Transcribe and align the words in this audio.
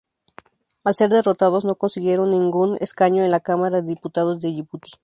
Al 0.83 0.95
ser 0.95 1.09
derrotados 1.09 1.63
no 1.63 1.75
consiguieron 1.75 2.31
ningún 2.31 2.75
escaño 2.79 3.23
en 3.23 3.29
la 3.29 3.39
Cámara 3.39 3.81
de 3.83 3.87
Diputados 3.89 4.41
de 4.41 4.51
Yibuti. 4.51 4.93